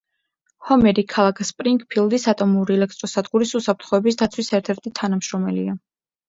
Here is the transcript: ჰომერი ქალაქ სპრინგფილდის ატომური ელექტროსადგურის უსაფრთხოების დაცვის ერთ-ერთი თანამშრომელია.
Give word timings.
ჰომერი 0.67 1.01
ქალაქ 1.15 1.41
სპრინგფილდის 1.49 2.25
ატომური 2.33 2.75
ელექტროსადგურის 2.77 3.53
უსაფრთხოების 3.61 4.19
დაცვის 4.23 4.51
ერთ-ერთი 4.61 4.95
თანამშრომელია. 5.03 5.79